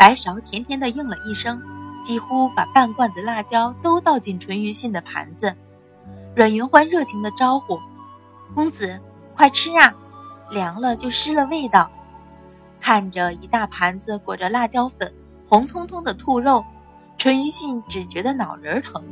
[0.00, 1.60] 白勺甜甜的应了一声，
[2.02, 5.54] 几乎把半罐子辣椒都倒进淳于信的盘子。
[6.34, 7.78] 阮云欢热情的招呼
[8.56, 8.98] ：“公子，
[9.36, 9.92] 快吃啊，
[10.48, 11.90] 凉了就失了味道。”
[12.80, 15.12] 看着一大盘子裹着辣椒粉、
[15.46, 16.64] 红彤彤的兔肉，
[17.18, 19.04] 淳于信只觉得脑仁疼，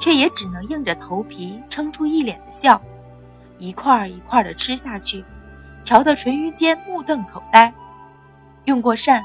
[0.00, 2.80] 却也只能硬着头皮撑出一脸的笑，
[3.58, 5.22] 一块一块的吃下去，
[5.84, 7.70] 瞧得淳于坚目瞪口呆。
[8.64, 9.22] 用过膳。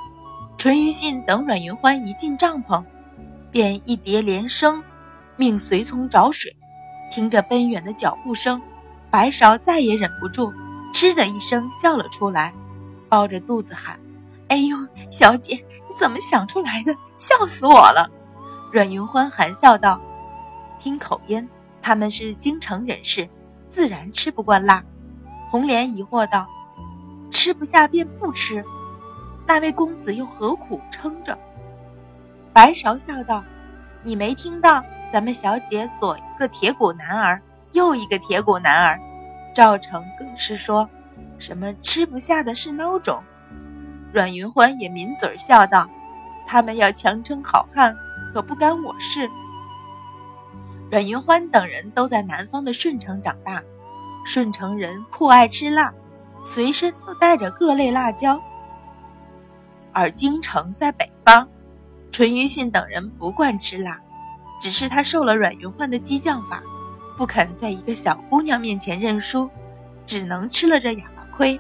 [0.62, 2.84] 淳于信等阮云欢一进帐篷，
[3.50, 4.84] 便一叠连声，
[5.36, 6.56] 命随从找水。
[7.12, 8.62] 听着奔远的脚步声，
[9.10, 10.54] 白芍再也忍不住，
[10.94, 12.54] 嗤的一声笑了出来，
[13.10, 14.00] 抱着肚子喊
[14.50, 14.78] ：“哎呦，
[15.10, 15.56] 小姐，
[15.90, 16.96] 你怎么想出来的？
[17.18, 18.08] 笑死我了！”
[18.72, 20.00] 阮云欢含笑道
[20.78, 21.50] ：“听口音，
[21.82, 23.28] 他们是京城人士，
[23.72, 24.84] 自然吃不惯辣。”
[25.50, 26.48] 红莲疑惑道
[27.34, 28.64] ：“吃不下便不吃。”
[29.46, 31.38] 那位公子又何苦撑着？
[32.54, 33.44] 白芍笑道
[34.04, 37.42] ：“你没听到咱们小姐左一个铁骨男儿，
[37.74, 39.00] 右一个铁骨男儿。”
[39.54, 40.90] 赵成更是说
[41.38, 43.22] ：“什么吃不下的是孬种。”
[44.14, 45.90] 阮云欢也抿嘴笑道
[46.48, 47.96] ：“他们要强撑好汉，
[48.34, 49.30] 可不干我事。”
[50.92, 53.62] 阮云欢等人都在南方的顺城长大，
[54.26, 55.94] 顺城人酷爱吃辣，
[56.44, 58.42] 随身都带着各类辣椒。
[59.94, 61.48] 而京城在北方，
[62.12, 64.00] 淳于信等人不惯吃辣，
[64.60, 66.62] 只是他受了阮云焕的激将法，
[67.18, 69.50] 不肯在一个小姑娘面前认输，
[70.06, 71.60] 只能吃了这哑巴亏。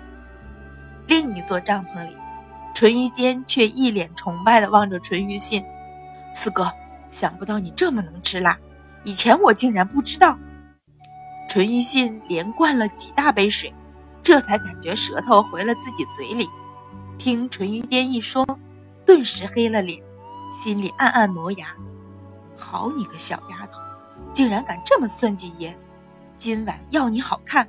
[1.07, 2.15] 另一座帐篷里，
[2.73, 5.63] 淳于坚却一脸崇拜地望着淳于信
[6.33, 6.71] ：“四哥，
[7.09, 8.57] 想不到你这么能吃辣，
[9.03, 10.38] 以前我竟然不知道。”
[11.49, 13.73] 淳于信连灌了几大杯水，
[14.23, 16.47] 这才感觉舌头回了自己嘴里。
[17.23, 18.44] 听淳于坚一说，
[19.05, 20.02] 顿时黑了脸，
[20.52, 21.67] 心里暗暗磨牙
[22.58, 23.80] ：“好你个小丫头，
[24.33, 25.78] 竟然敢这么算计爷！
[26.35, 27.68] 今晚要你好看！”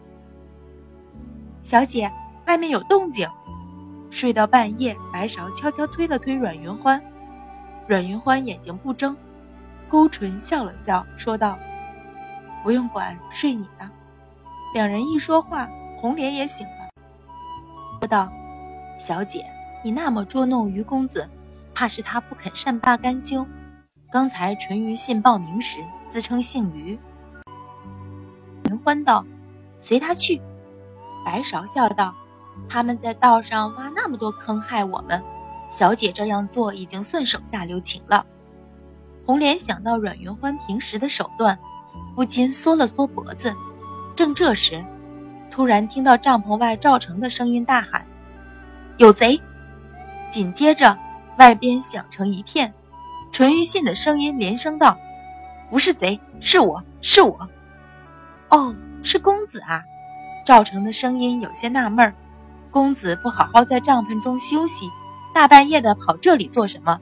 [1.62, 2.10] 小姐，
[2.46, 3.28] 外面有动静。
[4.10, 6.98] 睡到半夜，白芍悄悄推了推阮云欢，
[7.86, 9.14] 阮云欢眼睛不睁，
[9.86, 11.58] 勾唇笑了笑，说道
[12.64, 13.86] ：“不用管，睡你的。”
[14.72, 15.68] 两人一说话，
[16.00, 16.88] 红莲也醒了，
[18.00, 18.32] 说道。
[19.04, 19.44] 小姐，
[19.82, 21.28] 你那么捉弄于公子，
[21.74, 23.44] 怕是他不肯善罢甘休。
[24.12, 26.96] 刚才淳于信报名时自称姓于。
[28.70, 29.26] 云欢道
[29.80, 30.40] ：“随他去。”
[31.26, 32.14] 白芍笑道
[32.70, 35.20] ：“他们在道上挖那么多坑害我们，
[35.68, 38.24] 小姐这样做已经算手下留情了。”
[39.26, 41.58] 红莲想到阮云欢平时的手段，
[42.14, 43.52] 不禁缩了缩脖子。
[44.14, 44.84] 正这时，
[45.50, 48.06] 突然听到帐篷外赵成的声音大喊。
[49.02, 49.42] 有贼！
[50.30, 50.96] 紧接着，
[51.36, 52.72] 外边响成一片。
[53.32, 54.96] 淳于信的声音连声道
[55.68, 57.48] ：“不是贼，是我是我。”
[58.50, 59.82] 哦，是公子啊！
[60.46, 62.14] 赵成的声音有些纳闷儿
[62.70, 64.88] ：“公子不好好在帐篷中休息，
[65.34, 67.00] 大半夜的跑这里做什么？”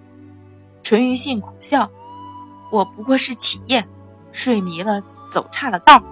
[0.83, 1.91] 淳于信苦笑
[2.73, 3.87] ：“我不过是起夜，
[4.33, 6.03] 睡迷了，走差了道。”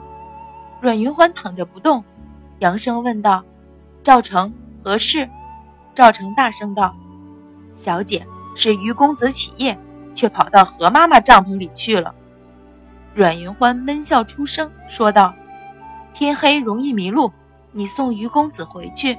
[0.83, 2.05] 阮云欢躺着不动，
[2.59, 3.43] 扬声问道
[4.05, 4.53] ：“赵成，
[4.85, 5.27] 何事？”
[5.99, 6.95] 赵成大声道
[7.75, 9.77] ：“小姐是于公子起夜，
[10.15, 12.15] 却跑到何妈妈帐篷里去了。”
[13.15, 15.35] 阮云欢闷笑出声，说道
[16.15, 17.33] ：“天黑容易迷路，
[17.73, 19.19] 你送于公子回去。”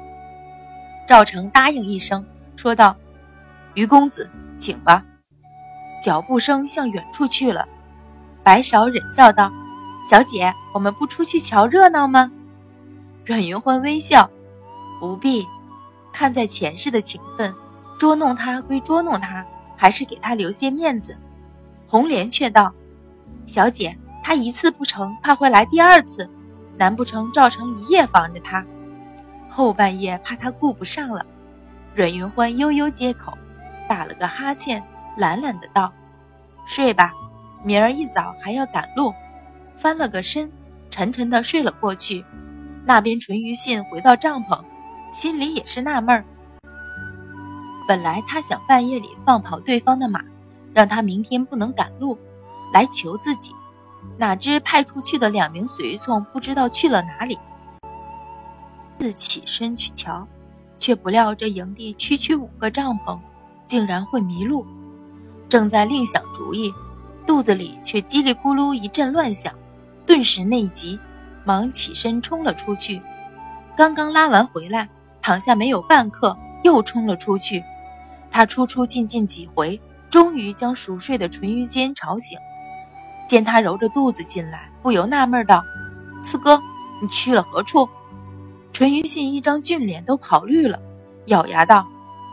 [1.06, 2.26] 赵成答应一声，
[2.56, 2.96] 说道
[3.76, 5.04] ：“于公子，请吧。”
[6.02, 7.68] 脚步声向远处去了。
[8.42, 9.52] 白芍忍笑道
[10.10, 12.32] ：“小姐，我们不出去瞧热闹吗？”
[13.28, 14.32] 阮云欢微笑
[15.02, 15.46] ：“不必。”
[16.12, 17.54] 看在前世的情分，
[17.98, 21.18] 捉弄他归捉弄他，还是给他留些面子。
[21.88, 22.74] 红莲却道
[23.48, 26.30] ：“小姐，他一次不成，怕会来第二次。
[26.78, 28.66] 难不成赵成一夜防着他？
[29.50, 31.26] 后半夜怕他顾不上了。”
[31.96, 33.38] 阮云欢悠悠接口，
[33.88, 34.82] 打了个哈欠，
[35.18, 35.92] 懒懒的道
[36.66, 37.12] ：“睡吧，
[37.64, 39.14] 明儿一早还要赶路。”
[39.76, 40.52] 翻了个身，
[40.90, 42.24] 沉沉的睡了过去。
[42.86, 44.64] 那边淳于信回到帐篷。
[45.12, 46.26] 心里也是纳闷儿。
[47.88, 50.24] 本来他想半夜里放跑对方的马，
[50.74, 52.18] 让他明天不能赶路，
[52.72, 53.52] 来求自己。
[54.18, 57.38] 哪知派出去的两名随从不知道去了哪里。
[59.00, 60.28] 自起身去瞧，
[60.78, 63.18] 却不料这营地区区五个帐篷，
[63.66, 64.66] 竟然会迷路。
[65.48, 66.72] 正在另想主意，
[67.26, 69.54] 肚子里却叽里咕噜一阵乱响，
[70.06, 71.00] 顿时内急，
[71.44, 73.02] 忙起身冲了出去。
[73.76, 74.88] 刚刚拉完回来。
[75.22, 77.64] 躺下没有半刻，又冲了出去。
[78.32, 82.38] 他出出进进几回，终于将熟睡的淳于坚吵醒。
[83.28, 85.64] 见他揉着肚子进来，不由纳闷道
[86.22, 86.62] ：“四哥，
[87.02, 87.88] 你去了何处？”
[88.74, 90.80] 淳于信一张俊脸都跑绿了，
[91.26, 91.88] 咬牙道：“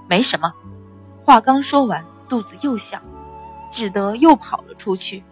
[0.08, 0.52] 没什么。”
[1.24, 3.02] 话刚说完，肚子又响，
[3.72, 5.24] 只得又跑了出去。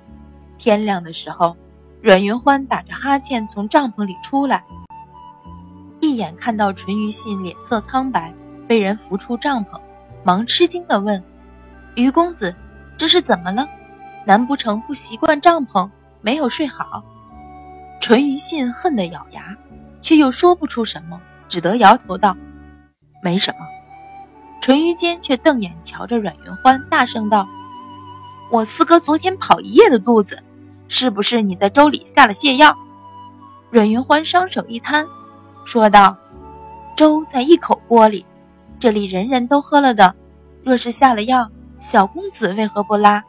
[0.58, 1.56] 天亮的时候，
[2.02, 4.64] 阮云欢打着哈欠从帐篷里出来，
[6.14, 8.32] 一眼看到淳于信脸色苍白，
[8.68, 9.80] 被人扶出帐篷，
[10.22, 11.20] 忙吃惊地问
[11.96, 12.54] ：“于公子，
[12.96, 13.66] 这是怎么了？
[14.24, 15.90] 难不成不习惯帐篷，
[16.20, 17.02] 没有睡好？”
[18.00, 19.56] 淳于信恨得咬牙。
[20.00, 21.18] 却又说不出什么，
[21.48, 22.36] 只得摇头道
[23.24, 23.66] ：“没什么。”
[24.60, 27.48] 淳于坚却瞪眼瞧着阮云欢，大声道
[28.52, 30.42] ：“我四哥昨天跑一夜的肚子，
[30.88, 32.76] 是不是你在粥里下了泻药？”
[33.72, 35.06] 阮云欢双手一摊，
[35.64, 36.16] 说道
[36.94, 38.24] ：“粥在一口锅里，
[38.78, 40.14] 这里人人都喝了的。
[40.62, 43.22] 若是下了药，小公子为何不拉？